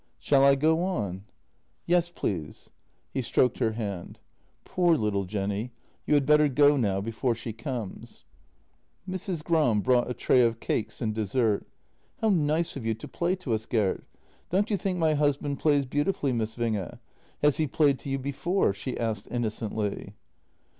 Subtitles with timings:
[0.17, 1.25] "Shall I go on?"
[1.85, 2.69] 148 JENNY" Yes, please."
[3.13, 4.17] He stroked her hand:
[4.65, 5.69] "Poor little Jenny.
[6.07, 8.23] You had better go now— before she comes."
[9.07, 9.43] Mrs.
[9.43, 11.67] Gram brought a tray of cakes and dessert."
[12.19, 14.03] How nice of you to play to us, Gert.
[14.49, 16.97] Don't you think my husband plays beautifully, Miss Winge?
[17.43, 20.15] Has he played to you before?" she asked innocently.